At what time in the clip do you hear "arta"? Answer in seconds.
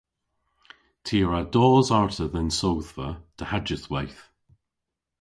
1.99-2.25